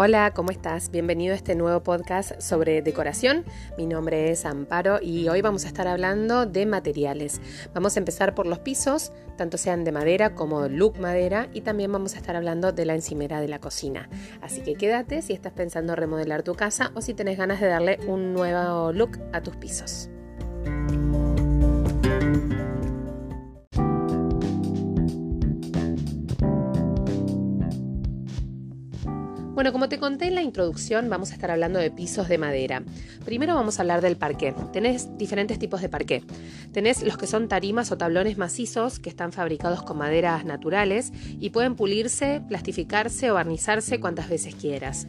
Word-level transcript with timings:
Hola, 0.00 0.32
¿cómo 0.32 0.52
estás? 0.52 0.92
Bienvenido 0.92 1.32
a 1.32 1.36
este 1.36 1.56
nuevo 1.56 1.82
podcast 1.82 2.40
sobre 2.40 2.82
decoración. 2.82 3.44
Mi 3.76 3.84
nombre 3.84 4.30
es 4.30 4.44
Amparo 4.44 5.00
y 5.02 5.28
hoy 5.28 5.42
vamos 5.42 5.64
a 5.64 5.66
estar 5.66 5.88
hablando 5.88 6.46
de 6.46 6.66
materiales. 6.66 7.40
Vamos 7.74 7.96
a 7.96 7.98
empezar 7.98 8.32
por 8.32 8.46
los 8.46 8.60
pisos, 8.60 9.10
tanto 9.36 9.58
sean 9.58 9.82
de 9.82 9.90
madera 9.90 10.36
como 10.36 10.68
look 10.68 11.00
madera, 11.00 11.48
y 11.52 11.62
también 11.62 11.90
vamos 11.90 12.14
a 12.14 12.18
estar 12.18 12.36
hablando 12.36 12.70
de 12.70 12.84
la 12.84 12.94
encimera 12.94 13.40
de 13.40 13.48
la 13.48 13.58
cocina. 13.58 14.08
Así 14.40 14.60
que 14.60 14.76
quédate 14.76 15.20
si 15.20 15.32
estás 15.32 15.52
pensando 15.52 15.96
remodelar 15.96 16.44
tu 16.44 16.54
casa 16.54 16.92
o 16.94 17.00
si 17.00 17.12
tenés 17.12 17.36
ganas 17.36 17.60
de 17.60 17.66
darle 17.66 17.98
un 18.06 18.34
nuevo 18.34 18.92
look 18.92 19.18
a 19.32 19.42
tus 19.42 19.56
pisos. 19.56 20.10
Como 29.72 29.88
te 29.88 29.98
conté 29.98 30.26
en 30.26 30.34
la 30.34 30.42
introducción, 30.42 31.10
vamos 31.10 31.30
a 31.30 31.34
estar 31.34 31.50
hablando 31.50 31.78
de 31.78 31.90
pisos 31.90 32.28
de 32.28 32.38
madera. 32.38 32.82
Primero 33.24 33.54
vamos 33.54 33.78
a 33.78 33.82
hablar 33.82 34.00
del 34.00 34.16
parqué. 34.16 34.54
Tenés 34.72 35.16
diferentes 35.18 35.58
tipos 35.58 35.82
de 35.82 35.88
parqué. 35.88 36.24
Tenés 36.72 37.02
los 37.02 37.18
que 37.18 37.26
son 37.26 37.48
tarimas 37.48 37.92
o 37.92 37.98
tablones 37.98 38.38
macizos 38.38 38.98
que 38.98 39.10
están 39.10 39.30
fabricados 39.30 39.82
con 39.82 39.98
maderas 39.98 40.44
naturales 40.44 41.12
y 41.38 41.50
pueden 41.50 41.76
pulirse, 41.76 42.40
plastificarse 42.48 43.30
o 43.30 43.34
barnizarse 43.34 44.00
cuantas 44.00 44.28
veces 44.28 44.54
quieras. 44.54 45.06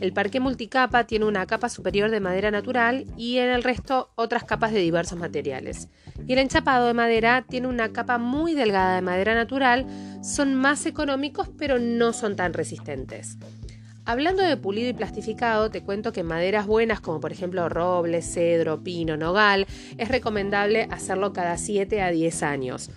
El 0.00 0.12
parqué 0.12 0.40
multicapa 0.40 1.04
tiene 1.04 1.24
una 1.24 1.46
capa 1.46 1.68
superior 1.68 2.10
de 2.10 2.20
madera 2.20 2.50
natural 2.50 3.06
y 3.16 3.38
en 3.38 3.48
el 3.48 3.64
resto 3.64 4.10
otras 4.14 4.44
capas 4.44 4.72
de 4.72 4.80
diversos 4.80 5.18
materiales. 5.18 5.88
Y 6.26 6.34
el 6.34 6.38
enchapado 6.38 6.86
de 6.86 6.94
madera 6.94 7.44
tiene 7.48 7.66
una 7.66 7.92
capa 7.92 8.18
muy 8.18 8.54
delgada 8.54 8.96
de 8.96 9.02
madera 9.02 9.34
natural, 9.34 9.84
son 10.22 10.54
más 10.54 10.86
económicos 10.86 11.48
pero 11.58 11.78
no 11.78 12.12
son 12.12 12.36
tan 12.36 12.52
resistentes. 12.52 13.36
Hablando 14.08 14.44
de 14.44 14.56
pulido 14.56 14.88
y 14.88 14.92
plastificado, 14.92 15.68
te 15.68 15.82
cuento 15.82 16.12
que 16.12 16.22
maderas 16.22 16.68
buenas 16.68 17.00
como 17.00 17.18
por 17.18 17.32
ejemplo 17.32 17.68
roble, 17.68 18.22
cedro, 18.22 18.84
pino, 18.84 19.16
nogal, 19.16 19.66
es 19.98 20.08
recomendable 20.08 20.86
hacerlo 20.92 21.32
cada 21.32 21.58
7 21.58 22.00
a 22.00 22.12
10 22.12 22.42
años. 22.44 22.90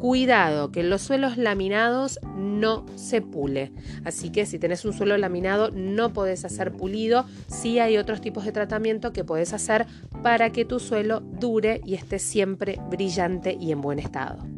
Cuidado, 0.00 0.72
que 0.72 0.80
en 0.80 0.90
los 0.90 1.02
suelos 1.02 1.36
laminados 1.36 2.18
no 2.36 2.84
se 2.96 3.22
pule. 3.22 3.70
Así 4.04 4.30
que 4.30 4.44
si 4.44 4.58
tenés 4.58 4.84
un 4.84 4.92
suelo 4.92 5.16
laminado 5.16 5.70
no 5.70 6.12
podés 6.12 6.44
hacer 6.44 6.72
pulido. 6.72 7.26
Sí 7.46 7.78
hay 7.78 7.96
otros 7.96 8.20
tipos 8.20 8.44
de 8.44 8.50
tratamiento 8.50 9.12
que 9.12 9.22
podés 9.22 9.52
hacer 9.52 9.86
para 10.24 10.50
que 10.50 10.64
tu 10.64 10.80
suelo 10.80 11.20
dure 11.20 11.80
y 11.84 11.94
esté 11.94 12.18
siempre 12.18 12.80
brillante 12.90 13.56
y 13.58 13.70
en 13.70 13.80
buen 13.80 14.00
estado. 14.00 14.55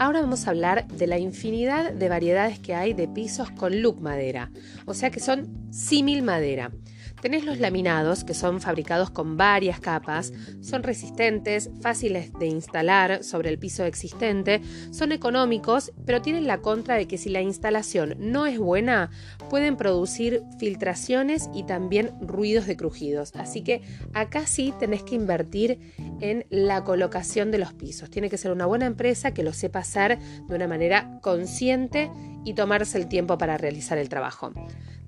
Ahora 0.00 0.22
vamos 0.22 0.46
a 0.46 0.50
hablar 0.52 0.88
de 0.88 1.06
la 1.06 1.18
infinidad 1.18 1.92
de 1.92 2.08
variedades 2.08 2.58
que 2.58 2.74
hay 2.74 2.94
de 2.94 3.06
pisos 3.06 3.50
con 3.50 3.82
look 3.82 4.00
madera, 4.00 4.50
o 4.86 4.94
sea 4.94 5.10
que 5.10 5.20
son 5.20 5.68
símil 5.70 6.22
madera. 6.22 6.72
Tenés 7.20 7.44
los 7.44 7.58
laminados, 7.58 8.24
que 8.24 8.34
son 8.34 8.60
fabricados 8.60 9.10
con 9.10 9.36
varias 9.36 9.78
capas, 9.78 10.32
son 10.60 10.82
resistentes, 10.82 11.70
fáciles 11.80 12.32
de 12.38 12.46
instalar 12.46 13.22
sobre 13.22 13.50
el 13.50 13.58
piso 13.58 13.84
existente, 13.84 14.62
son 14.90 15.12
económicos, 15.12 15.92
pero 16.06 16.22
tienen 16.22 16.46
la 16.46 16.58
contra 16.58 16.94
de 16.94 17.06
que 17.06 17.18
si 17.18 17.28
la 17.28 17.42
instalación 17.42 18.16
no 18.18 18.46
es 18.46 18.58
buena, 18.58 19.10
pueden 19.50 19.76
producir 19.76 20.42
filtraciones 20.58 21.50
y 21.54 21.64
también 21.64 22.12
ruidos 22.20 22.66
de 22.66 22.76
crujidos. 22.76 23.32
Así 23.36 23.62
que 23.62 23.82
acá 24.14 24.46
sí 24.46 24.72
tenés 24.78 25.02
que 25.02 25.14
invertir 25.14 25.78
en 26.20 26.46
la 26.48 26.84
colocación 26.84 27.50
de 27.50 27.58
los 27.58 27.74
pisos. 27.74 28.10
Tiene 28.10 28.30
que 28.30 28.38
ser 28.38 28.52
una 28.52 28.66
buena 28.66 28.86
empresa 28.86 29.32
que 29.32 29.42
lo 29.42 29.52
sepa 29.52 29.80
hacer 29.80 30.18
de 30.18 30.54
una 30.54 30.68
manera 30.68 31.18
consciente 31.20 32.10
y 32.44 32.54
tomarse 32.54 32.98
el 32.98 33.08
tiempo 33.08 33.38
para 33.38 33.56
realizar 33.56 33.98
el 33.98 34.08
trabajo. 34.08 34.52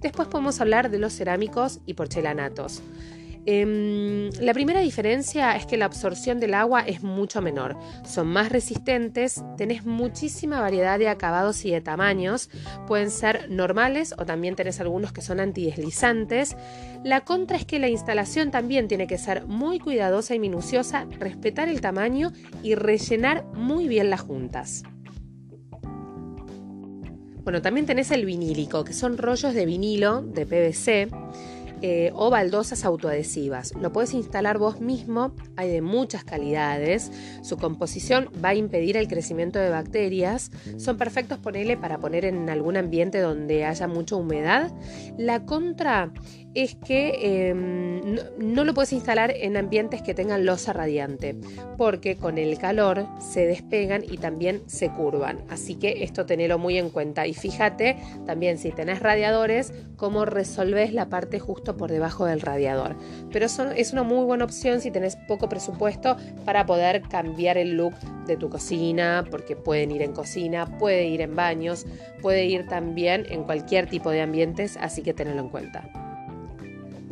Después 0.01 0.29
podemos 0.29 0.61
hablar 0.61 0.91
de 0.91 0.99
los 0.99 1.15
cerámicos 1.15 1.81
y 1.87 1.95
porcelanatos. 1.95 2.83
Em, 3.45 4.31
la 4.41 4.55
primera 4.55 4.81
diferencia 4.81 5.57
es 5.57 5.67
que 5.67 5.77
la 5.77 5.87
absorción 5.87 6.39
del 6.39 6.55
agua 6.55 6.83
es 6.83 7.03
mucho 7.03 7.43
menor. 7.43 7.77
Son 8.05 8.29
más 8.29 8.51
resistentes, 8.51 9.43
tenés 9.57 9.85
muchísima 9.85 10.61
variedad 10.61 10.99
de 10.99 11.09
acabados 11.09 11.65
y 11.65 11.73
de 11.73 11.81
tamaños. 11.81 12.51
Pueden 12.87 13.11
ser 13.11 13.51
normales 13.51 14.15
o 14.17 14.25
también 14.27 14.55
tenés 14.55 14.81
algunos 14.81 15.13
que 15.13 15.23
son 15.23 15.41
antideslizantes. 15.41 16.57
La 17.03 17.23
contra 17.23 17.57
es 17.57 17.65
que 17.65 17.81
la 17.81 17.89
instalación 17.89 18.53
también 18.53 18.87
tiene 18.87 19.09
que 19.09 19.19
ser 19.19 19.45
muy 19.47 19.81
cuidadosa 19.81 20.35
y 20.37 20.39
minuciosa, 20.39 21.07
respetar 21.19 21.69
el 21.69 21.81
tamaño 21.81 22.33
y 22.63 22.77
rellenar 22.77 23.45
muy 23.55 23.89
bien 23.89 24.09
las 24.09 24.21
juntas. 24.21 24.85
Bueno, 27.45 27.61
también 27.61 27.87
tenés 27.87 28.11
el 28.13 28.25
vinílico, 28.25 28.85
que 28.85 28.93
son 28.93 29.19
rollos 29.19 29.53
de 29.53 29.67
vinilo 29.67 30.23
de 30.23 30.47
PVC 30.47 31.09
eh, 31.85 32.13
o 32.15 32.31
baldosas 32.31 32.85
autoadhesivas. 32.85 33.75
Lo 33.75 33.93
puedes 33.93 34.15
instalar 34.15 34.59
vos 34.59 34.81
mismo, 34.81 35.35
hay 35.57 35.69
de 35.69 35.83
muchas 35.83 36.23
calidades. 36.23 37.11
Su 37.43 37.57
composición 37.57 38.31
va 38.43 38.51
a 38.51 38.55
impedir 38.55 38.97
el 38.97 39.09
crecimiento 39.09 39.59
de 39.59 39.71
bacterias. 39.71 40.53
Son 40.77 40.97
perfectos 40.97 41.39
ponerle 41.39 41.77
para 41.77 41.99
poner 41.99 42.25
en 42.25 42.49
algún 42.49 42.77
ambiente 42.77 43.19
donde 43.19 43.65
haya 43.65 43.89
mucha 43.89 44.15
humedad. 44.15 44.73
La 45.19 45.45
contra 45.45 46.13
es 46.55 46.75
que 46.75 47.49
em, 47.49 48.17
no, 48.39 48.65
lo 48.65 48.75
puedes 48.75 48.93
instalar 48.93 49.33
en 49.35 49.57
ambientes 49.57 50.03
que 50.03 50.15
tengan 50.15 50.45
losa 50.45 50.73
radiante, 50.73 51.35
porque 51.79 52.17
con 52.17 52.37
el 52.37 52.59
calor 52.59 53.07
se 53.21 53.47
despegan 53.47 54.03
y 54.05 54.19
también 54.19 54.63
se 54.67 54.91
curvan. 54.91 55.45
Así 55.49 55.77
que 55.77 56.05
esto 56.05 56.27
tenelo 56.27 56.59
muy 56.59 56.79
en 56.79 56.91
cuenta. 56.91 57.27
Y 57.27 57.35
fíjate 57.35 57.97
también 58.27 58.59
si 58.59 58.71
tenés 58.71 59.01
radiadores, 59.01 59.73
cómo 59.97 60.25
resolves 60.25 60.93
la 60.93 61.09
parte 61.09 61.39
justo 61.39 61.77
por 61.77 61.91
debajo 61.91 62.27
del 62.27 62.41
radiador. 62.41 62.97
Pero 63.33 63.47
es 63.47 63.93
una 63.93 64.03
muy 64.03 64.25
buena 64.25 64.45
opción 64.45 64.81
si 64.81 64.91
tenés 64.91 65.17
poco 65.29 65.49
presupuesto 65.49 66.17
para 66.45 66.67
poder 66.67 67.03
cambiar 67.03 67.57
el 67.57 67.77
look 67.77 67.95
de 68.27 68.37
tu 68.37 68.51
cocina, 68.51 69.25
porque 69.31 69.57
pueden 69.57 69.91
ir 69.91 70.03
en 70.03 70.13
cocina, 70.13 70.79
puede 70.79 71.07
ir 71.07 71.23
en 71.23 71.35
baños, 71.35 71.87
puede 72.21 72.45
ir 72.45 72.67
también 72.67 73.27
en 73.31 73.45
cualquier 73.45 73.89
tipo 73.89 74.11
de 74.11 74.21
ambientes, 74.21 74.77
así 74.77 75.03
que 75.03 75.15
tenelo 75.15 75.41
en 75.41 75.49
cuenta. 75.49 76.02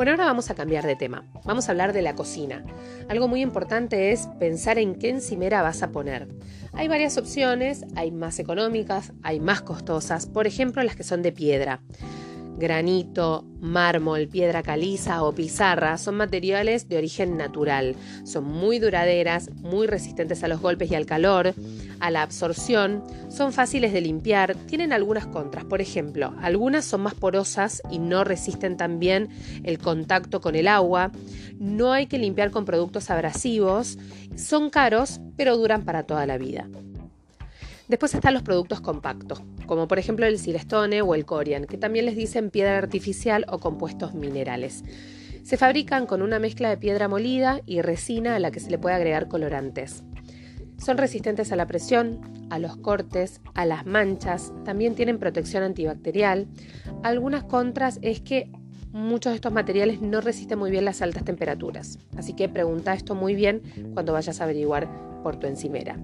Bueno, 0.00 0.12
ahora 0.12 0.24
vamos 0.24 0.48
a 0.48 0.54
cambiar 0.54 0.86
de 0.86 0.96
tema. 0.96 1.26
Vamos 1.44 1.68
a 1.68 1.72
hablar 1.72 1.92
de 1.92 2.00
la 2.00 2.14
cocina. 2.14 2.64
Algo 3.10 3.28
muy 3.28 3.42
importante 3.42 4.12
es 4.12 4.28
pensar 4.38 4.78
en 4.78 4.94
qué 4.94 5.10
encimera 5.10 5.60
vas 5.60 5.82
a 5.82 5.92
poner. 5.92 6.26
Hay 6.72 6.88
varias 6.88 7.18
opciones, 7.18 7.84
hay 7.96 8.10
más 8.10 8.38
económicas, 8.38 9.12
hay 9.22 9.40
más 9.40 9.60
costosas, 9.60 10.26
por 10.26 10.46
ejemplo 10.46 10.82
las 10.82 10.96
que 10.96 11.04
son 11.04 11.20
de 11.20 11.32
piedra 11.32 11.82
granito, 12.56 13.44
mármol, 13.60 14.28
piedra 14.28 14.62
caliza 14.62 15.22
o 15.22 15.34
pizarra 15.34 15.98
son 15.98 16.16
materiales 16.16 16.88
de 16.88 16.98
origen 16.98 17.36
natural. 17.36 17.96
Son 18.24 18.44
muy 18.44 18.78
duraderas, 18.78 19.50
muy 19.56 19.86
resistentes 19.86 20.42
a 20.42 20.48
los 20.48 20.60
golpes 20.60 20.90
y 20.90 20.94
al 20.94 21.06
calor, 21.06 21.54
a 22.00 22.10
la 22.10 22.22
absorción, 22.22 23.02
son 23.28 23.52
fáciles 23.52 23.92
de 23.92 24.00
limpiar, 24.00 24.54
tienen 24.54 24.92
algunas 24.92 25.26
contras. 25.26 25.64
Por 25.64 25.80
ejemplo, 25.80 26.34
algunas 26.40 26.84
son 26.84 27.02
más 27.02 27.14
porosas 27.14 27.82
y 27.90 27.98
no 27.98 28.24
resisten 28.24 28.76
tan 28.76 28.98
bien 28.98 29.28
el 29.62 29.78
contacto 29.78 30.40
con 30.40 30.54
el 30.56 30.68
agua. 30.68 31.12
No 31.58 31.92
hay 31.92 32.06
que 32.06 32.18
limpiar 32.18 32.50
con 32.50 32.64
productos 32.64 33.10
abrasivos. 33.10 33.98
Son 34.36 34.70
caros, 34.70 35.20
pero 35.36 35.56
duran 35.56 35.84
para 35.84 36.04
toda 36.04 36.26
la 36.26 36.38
vida. 36.38 36.68
Después 37.90 38.14
están 38.14 38.34
los 38.34 38.44
productos 38.44 38.80
compactos, 38.80 39.42
como 39.66 39.88
por 39.88 39.98
ejemplo 39.98 40.24
el 40.24 40.38
silestone 40.38 41.02
o 41.02 41.16
el 41.16 41.24
corian, 41.24 41.64
que 41.64 41.76
también 41.76 42.06
les 42.06 42.14
dicen 42.14 42.50
piedra 42.50 42.78
artificial 42.78 43.44
o 43.48 43.58
compuestos 43.58 44.14
minerales. 44.14 44.84
Se 45.42 45.56
fabrican 45.56 46.06
con 46.06 46.22
una 46.22 46.38
mezcla 46.38 46.70
de 46.70 46.76
piedra 46.76 47.08
molida 47.08 47.62
y 47.66 47.82
resina 47.82 48.36
a 48.36 48.38
la 48.38 48.52
que 48.52 48.60
se 48.60 48.70
le 48.70 48.78
puede 48.78 48.94
agregar 48.94 49.26
colorantes. 49.26 50.04
Son 50.78 50.98
resistentes 50.98 51.50
a 51.50 51.56
la 51.56 51.66
presión, 51.66 52.20
a 52.48 52.60
los 52.60 52.76
cortes, 52.76 53.40
a 53.54 53.66
las 53.66 53.84
manchas, 53.86 54.52
también 54.64 54.94
tienen 54.94 55.18
protección 55.18 55.64
antibacterial. 55.64 56.46
Algunas 57.02 57.42
contras 57.42 57.98
es 58.02 58.20
que 58.20 58.52
muchos 58.92 59.32
de 59.32 59.34
estos 59.34 59.52
materiales 59.52 60.00
no 60.00 60.20
resisten 60.20 60.60
muy 60.60 60.70
bien 60.70 60.84
las 60.84 61.02
altas 61.02 61.24
temperaturas, 61.24 61.98
así 62.16 62.34
que 62.34 62.48
pregunta 62.48 62.94
esto 62.94 63.16
muy 63.16 63.34
bien 63.34 63.62
cuando 63.94 64.12
vayas 64.12 64.40
a 64.40 64.44
averiguar 64.44 64.88
por 65.24 65.40
tu 65.40 65.48
encimera. 65.48 65.98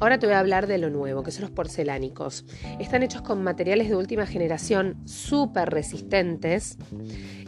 Ahora 0.00 0.18
te 0.18 0.26
voy 0.26 0.34
a 0.34 0.40
hablar 0.40 0.66
de 0.66 0.78
lo 0.78 0.88
nuevo, 0.88 1.22
que 1.22 1.30
son 1.30 1.42
los 1.42 1.50
porcelánicos. 1.50 2.46
Están 2.78 3.02
hechos 3.02 3.20
con 3.20 3.44
materiales 3.44 3.90
de 3.90 3.96
última 3.96 4.24
generación 4.24 4.96
súper 5.06 5.68
resistentes. 5.68 6.78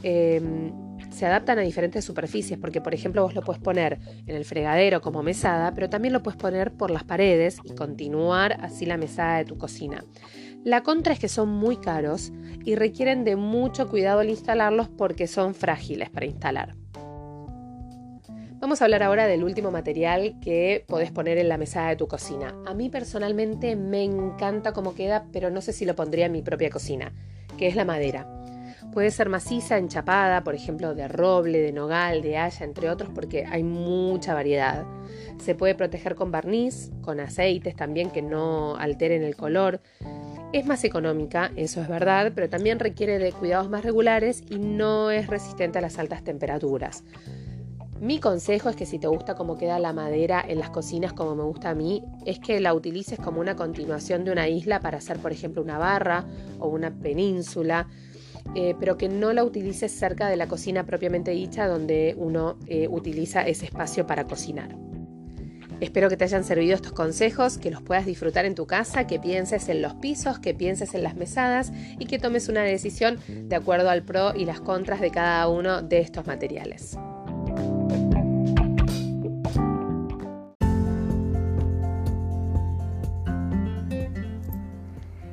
Em, 0.03 0.71
se 1.11 1.25
adaptan 1.25 1.59
a 1.59 1.63
diferentes 1.63 2.05
superficies, 2.05 2.59
porque 2.59 2.83
por 2.83 2.93
ejemplo 2.93 3.23
vos 3.23 3.35
lo 3.35 3.41
puedes 3.41 3.63
poner 3.63 4.01
en 4.27 4.37
el 4.37 4.45
fregadero 4.45 5.01
como 5.01 5.23
mesada, 5.23 5.73
pero 5.73 5.89
también 5.89 6.13
lo 6.13 6.23
puedes 6.23 6.39
poner 6.39 6.73
por 6.73 6.91
las 6.91 7.05
paredes 7.05 7.59
y 7.65 7.75
continuar 7.75 8.59
así 8.61 8.85
la 8.85 8.99
mesada 8.99 9.39
de 9.39 9.47
tu 9.47 9.57
cocina. 9.57 10.05
La 10.63 10.83
contra 10.83 11.15
es 11.15 11.19
que 11.19 11.29
son 11.29 11.49
muy 11.49 11.79
caros 11.79 12.33
y 12.65 12.75
requieren 12.75 13.25
de 13.25 13.37
mucho 13.37 13.89
cuidado 13.89 14.21
al 14.21 14.29
instalarlos 14.29 14.91
porque 14.91 15.27
son 15.27 15.55
frágiles 15.55 16.11
para 16.11 16.27
instalar. 16.27 16.81
Vamos 18.62 18.81
a 18.81 18.85
hablar 18.85 19.03
ahora 19.03 19.26
del 19.26 19.43
último 19.43 19.73
material 19.73 20.37
que 20.41 20.85
podés 20.87 21.11
poner 21.11 21.37
en 21.37 21.49
la 21.49 21.59
mesada 21.59 21.88
de 21.88 21.97
tu 21.97 22.06
cocina. 22.06 22.55
A 22.64 22.75
mí 22.75 22.91
personalmente 22.91 23.75
me 23.75 24.05
encanta 24.05 24.73
cómo 24.73 24.94
queda, 24.94 25.26
pero 25.32 25.50
no 25.50 25.61
sé 25.61 25.73
si 25.73 25.85
lo 25.85 25.97
pondría 25.97 26.26
en 26.26 26.32
mi 26.32 26.43
propia 26.43 26.70
cocina, 26.70 27.12
que 27.59 27.67
es 27.67 27.75
la 27.75 27.85
madera. 27.85 28.25
Puede 28.93 29.11
ser 29.11 29.29
maciza, 29.29 29.79
enchapada, 29.79 30.44
por 30.44 30.55
ejemplo, 30.55 30.94
de 30.94 31.09
roble, 31.09 31.59
de 31.59 31.73
nogal, 31.73 32.23
de 32.23 32.38
haya, 32.38 32.64
entre 32.64 32.88
otros, 32.88 33.11
porque 33.12 33.44
hay 33.50 33.64
mucha 33.64 34.32
variedad. 34.32 34.85
Se 35.38 35.56
puede 35.56 35.75
proteger 35.75 36.15
con 36.15 36.31
barniz, 36.31 36.93
con 37.03 37.19
aceites 37.19 37.75
también 37.75 38.11
que 38.11 38.23
no 38.23 38.76
alteren 38.76 39.25
el 39.25 39.35
color. 39.35 39.81
Es 40.53 40.67
más 40.67 40.85
económica, 40.85 41.50
eso 41.56 41.82
es 41.82 41.88
verdad, 41.88 42.31
pero 42.32 42.49
también 42.49 42.79
requiere 42.79 43.19
de 43.19 43.32
cuidados 43.32 43.69
más 43.69 43.85
regulares 43.85 44.44
y 44.49 44.61
no 44.61 45.11
es 45.11 45.26
resistente 45.26 45.79
a 45.79 45.82
las 45.82 45.99
altas 45.99 46.23
temperaturas. 46.23 47.03
Mi 48.03 48.19
consejo 48.19 48.69
es 48.69 48.75
que 48.75 48.85
si 48.85 48.99
te 48.99 49.07
gusta 49.07 49.37
cómo 49.37 49.57
queda 49.57 49.79
la 49.79 49.93
madera 49.93 50.45
en 50.45 50.59
las 50.59 50.71
cocinas 50.71 51.13
como 51.13 51.37
me 51.37 51.45
gusta 51.45 51.71
a 51.71 51.75
mí, 51.77 52.03
es 52.27 52.41
que 52.41 52.59
la 52.59 52.75
utilices 52.75 53.17
como 53.17 53.41
una 53.41 53.55
continuación 53.55 54.25
de 54.25 54.33
una 54.33 54.49
isla 54.49 54.81
para 54.81 54.99
hacer, 54.99 55.21
por 55.21 55.31
ejemplo, 55.31 55.63
una 55.63 55.79
barra 55.79 56.25
o 56.59 56.67
una 56.67 56.91
península, 56.91 57.87
eh, 58.57 58.75
pero 58.81 58.99
que 58.99 59.09
no 59.09 59.33
la 59.33 59.45
utilices 59.45 59.93
cerca 59.93 60.29
de 60.29 60.37
la 60.37 60.49
cocina 60.49 60.85
propiamente 60.85 61.31
dicha 61.31 61.69
donde 61.69 62.17
uno 62.19 62.57
eh, 62.67 62.89
utiliza 62.89 63.47
ese 63.47 63.67
espacio 63.67 64.05
para 64.05 64.25
cocinar. 64.25 64.75
Espero 65.79 66.09
que 66.09 66.17
te 66.17 66.25
hayan 66.25 66.43
servido 66.43 66.75
estos 66.75 66.91
consejos, 66.91 67.57
que 67.57 67.71
los 67.71 67.83
puedas 67.83 68.05
disfrutar 68.05 68.47
en 68.47 68.57
tu 68.57 68.67
casa, 68.67 69.07
que 69.07 69.21
pienses 69.21 69.69
en 69.69 69.81
los 69.81 69.95
pisos, 69.95 70.41
que 70.41 70.55
pienses 70.55 70.97
en 70.97 71.05
las 71.05 71.15
mesadas 71.15 71.73
y 72.01 72.07
que 72.07 72.19
tomes 72.19 72.49
una 72.49 72.65
decisión 72.65 73.21
de 73.29 73.55
acuerdo 73.55 73.91
al 73.91 74.03
pro 74.03 74.35
y 74.35 74.45
las 74.45 74.61
contras 74.61 75.01
de 75.01 75.13
cada 75.13 75.47
uno 75.47 75.83
de 75.83 76.01
estos 76.01 76.27
materiales. 76.27 76.99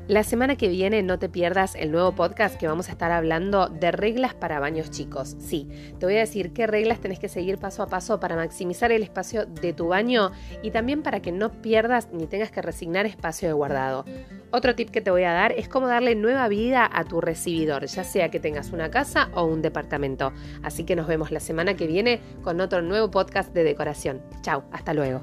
La 0.09 0.23
semana 0.23 0.55
que 0.55 0.69
viene 0.69 1.03
no 1.03 1.19
te 1.19 1.29
pierdas 1.29 1.75
el 1.75 1.91
nuevo 1.91 2.13
podcast 2.13 2.57
que 2.59 2.67
vamos 2.67 2.89
a 2.89 2.93
estar 2.93 3.11
hablando 3.11 3.67
de 3.67 3.91
reglas 3.91 4.33
para 4.33 4.59
baños 4.59 4.89
chicos. 4.89 5.35
Sí, 5.37 5.69
te 5.99 6.05
voy 6.07 6.15
a 6.15 6.21
decir 6.21 6.51
qué 6.51 6.65
reglas 6.65 6.99
tenés 6.99 7.19
que 7.19 7.29
seguir 7.29 7.59
paso 7.59 7.83
a 7.83 7.87
paso 7.89 8.19
para 8.19 8.35
maximizar 8.35 8.91
el 8.91 9.03
espacio 9.03 9.45
de 9.45 9.71
tu 9.71 9.89
baño 9.89 10.31
y 10.63 10.71
también 10.71 11.03
para 11.03 11.19
que 11.19 11.31
no 11.31 11.51
pierdas 11.61 12.07
ni 12.11 12.25
tengas 12.25 12.49
que 12.49 12.63
resignar 12.63 13.05
espacio 13.05 13.49
de 13.49 13.53
guardado. 13.53 14.03
Otro 14.49 14.73
tip 14.73 14.89
que 14.89 15.01
te 15.01 15.11
voy 15.11 15.25
a 15.25 15.31
dar 15.31 15.51
es 15.51 15.69
cómo 15.69 15.87
darle 15.87 16.15
nueva 16.15 16.47
vida 16.47 16.89
a 16.91 17.03
tu 17.03 17.21
recibidor, 17.21 17.85
ya 17.85 18.03
sea 18.03 18.31
que 18.31 18.39
tengas 18.39 18.71
una 18.71 18.89
casa 18.89 19.29
o 19.35 19.43
un 19.43 19.61
departamento. 19.61 20.33
Así 20.63 20.85
que 20.85 20.95
nos 20.95 21.05
vemos 21.05 21.29
la 21.29 21.39
semana 21.39 21.75
que 21.75 21.85
viene 21.85 22.19
con 22.41 22.61
otro 22.61 22.81
nuevo 22.81 23.11
podcast 23.11 23.53
de 23.53 23.63
decoración. 23.63 24.23
Chao, 24.41 24.63
hasta 24.71 24.95
luego. 24.95 25.21